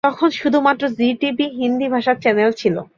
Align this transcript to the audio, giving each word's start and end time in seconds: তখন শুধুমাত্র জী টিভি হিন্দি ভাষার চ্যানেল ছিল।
তখন 0.03 0.29
শুধুমাত্র 0.31 0.83
জী 0.97 1.09
টিভি 1.21 1.45
হিন্দি 1.59 1.87
ভাষার 1.93 2.17
চ্যানেল 2.21 2.49
ছিল। 2.53 2.75